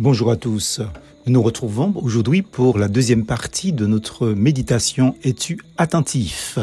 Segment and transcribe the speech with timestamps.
[0.00, 0.80] Bonjour à tous.
[1.26, 6.58] Nous nous retrouvons aujourd'hui pour la deuxième partie de notre méditation Es-tu attentif?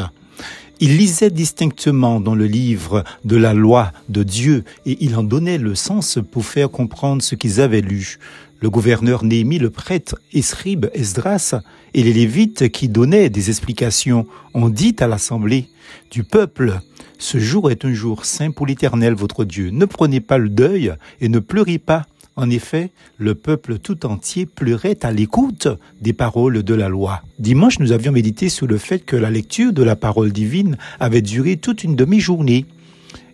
[0.80, 5.56] Il lisait distinctement dans le livre de la loi de Dieu et il en donnait
[5.56, 8.18] le sens pour faire comprendre ce qu'ils avaient lu.
[8.58, 11.54] Le gouverneur Néhémie, le prêtre Esrib Esdras
[11.94, 15.68] et les Lévites qui donnaient des explications ont dit à l'assemblée
[16.10, 16.80] du peuple
[17.18, 19.70] Ce jour est un jour saint pour l'Éternel votre Dieu.
[19.70, 22.04] Ne prenez pas le deuil et ne pleurez pas
[22.38, 25.66] en effet, le peuple tout entier pleurait à l'écoute
[26.00, 27.22] des paroles de la loi.
[27.40, 31.20] Dimanche, nous avions médité sur le fait que la lecture de la parole divine avait
[31.20, 32.64] duré toute une demi-journée.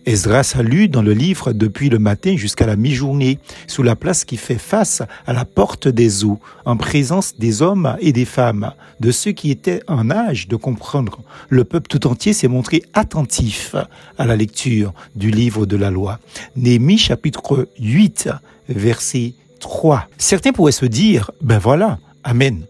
[0.07, 4.23] Esdras a lu dans le livre depuis le matin jusqu'à la mi-journée, sous la place
[4.23, 8.71] qui fait face à la porte des eaux, en présence des hommes et des femmes,
[8.99, 11.21] de ceux qui étaient en âge de comprendre.
[11.49, 13.75] Le peuple tout entier s'est montré attentif
[14.17, 16.19] à la lecture du livre de la loi.
[16.55, 18.29] Néhémie chapitre 8,
[18.67, 20.07] verset 3.
[20.17, 22.65] Certains pourraient se dire, ben voilà, Amen.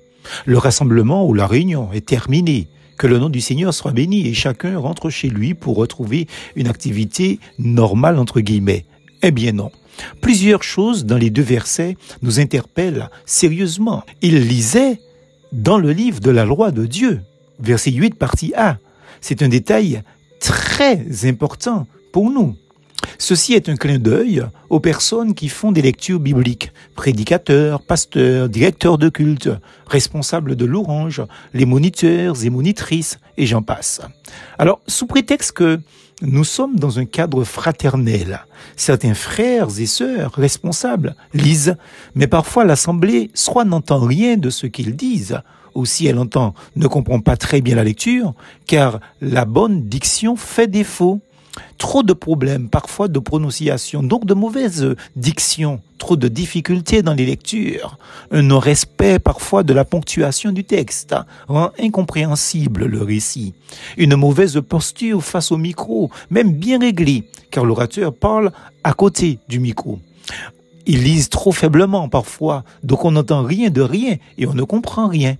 [0.45, 4.33] Le rassemblement ou la réunion est terminé que le nom du Seigneur soit béni et
[4.33, 8.85] chacun rentre chez lui pour retrouver une activité normale entre guillemets.
[9.23, 9.71] Eh bien non.
[10.19, 14.03] Plusieurs choses dans les deux versets nous interpellent sérieusement.
[14.21, 14.99] Il lisait
[15.53, 17.21] dans le livre de la loi de Dieu,
[17.59, 18.77] verset 8 partie A.
[19.21, 20.03] C'est un détail
[20.41, 22.57] très important pour nous.
[23.17, 28.97] Ceci est un clin d'œil aux personnes qui font des lectures bibliques, prédicateurs, pasteurs, directeurs
[28.97, 29.49] de culte,
[29.87, 34.01] responsables de l'orange, les moniteurs et monitrices, et j'en passe.
[34.57, 35.79] Alors, sous prétexte que
[36.21, 41.75] nous sommes dans un cadre fraternel, certains frères et sœurs responsables lisent,
[42.15, 45.41] mais parfois l'Assemblée soit n'entend rien de ce qu'ils disent,
[45.73, 48.33] ou si elle entend ne comprend pas très bien la lecture,
[48.65, 51.21] car la bonne diction fait défaut.
[51.77, 57.25] Trop de problèmes, parfois de prononciation, donc de mauvaise diction, trop de difficultés dans les
[57.25, 57.97] lectures,
[58.31, 61.15] un non-respect parfois de la ponctuation du texte
[61.47, 63.53] rend incompréhensible le récit,
[63.97, 68.51] une mauvaise posture face au micro, même bien réglée, car l'orateur parle
[68.83, 69.99] à côté du micro.
[70.87, 75.07] Ils lisent trop faiblement parfois, donc on n'entend rien de rien et on ne comprend
[75.07, 75.35] rien.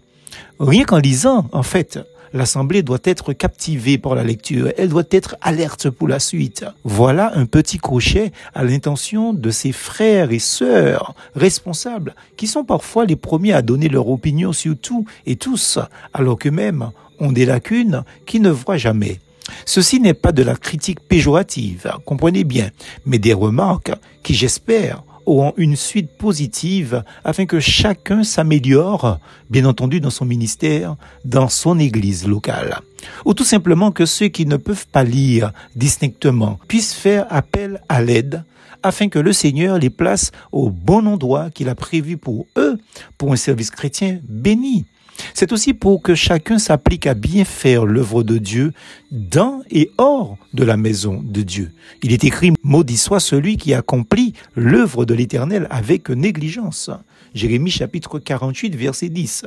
[0.59, 1.99] Rien qu'en lisant, en fait,
[2.35, 6.65] l'Assemblée doit être captivée par la lecture, elle doit être alerte pour la suite.
[6.83, 13.05] Voilà un petit crochet à l'intention de ses frères et sœurs responsables, qui sont parfois
[13.05, 15.79] les premiers à donner leur opinion sur tout et tous,
[16.13, 19.21] alors que même ont des lacunes qui ne voient jamais.
[19.65, 22.69] Ceci n'est pas de la critique péjorative, comprenez bien,
[23.05, 23.93] mais des remarques
[24.23, 29.19] qui, j'espère, auront une suite positive afin que chacun s'améliore,
[29.49, 32.79] bien entendu dans son ministère, dans son église locale.
[33.25, 38.01] Ou tout simplement que ceux qui ne peuvent pas lire distinctement puissent faire appel à
[38.01, 38.43] l'aide
[38.83, 42.77] afin que le Seigneur les place au bon endroit qu'il a prévu pour eux,
[43.17, 44.85] pour un service chrétien béni.
[45.33, 48.73] C'est aussi pour que chacun s'applique à bien faire l'œuvre de Dieu
[49.15, 51.71] dans et hors de la maison de Dieu.
[52.03, 56.91] Il est écrit, maudit soit celui qui accomplit l'œuvre de l'Éternel avec négligence.
[57.33, 59.45] Jérémie chapitre 48 verset 10.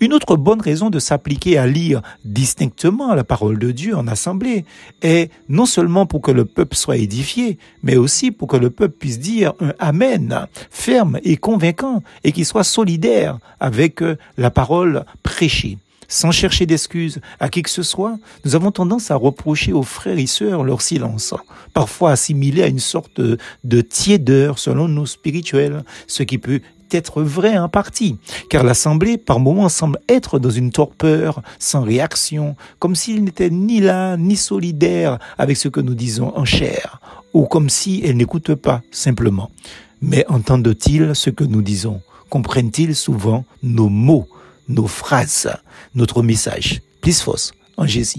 [0.00, 4.64] Une autre bonne raison de s'appliquer à lire distinctement la parole de Dieu en assemblée
[5.02, 8.96] est non seulement pour que le peuple soit édifié, mais aussi pour que le peuple
[8.98, 14.00] puisse dire un Amen ferme et convaincant et qui soit solidaire avec
[14.36, 15.78] la parole prêchée
[16.10, 20.18] sans chercher d'excuses à qui que ce soit, nous avons tendance à reprocher aux frères
[20.18, 21.32] et sœurs leur silence,
[21.72, 26.60] parfois assimilé à une sorte de tiédeur selon nous spirituels, ce qui peut
[26.92, 28.16] être vrai en partie,
[28.48, 33.80] car l'Assemblée par moments semble être dans une torpeur, sans réaction, comme s'il n'était ni
[33.80, 37.00] là ni solidaire avec ce que nous disons en chair,
[37.32, 39.50] ou comme si elle n'écoute pas simplement.
[40.02, 42.00] Mais entendent-ils ce que nous disons?
[42.28, 44.26] Comprennent-ils souvent nos mots?
[44.70, 45.50] Nos phrases,
[45.94, 46.80] notre message.
[47.00, 48.18] Plus force en Jésus.